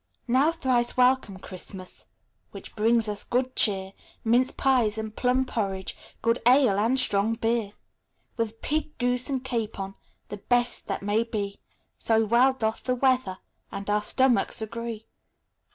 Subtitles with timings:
[0.27, 2.07] Now thrice welcome, Christmas,
[2.49, 3.93] Which brings us good cheer,
[4.23, 7.73] Minced pies and plum porridge, Good ale and strong beer;
[8.35, 9.93] With pig, goose, and capon,
[10.29, 11.59] The best that may be,
[11.99, 13.37] So well doth the weather
[13.71, 15.05] And our stomachs agree.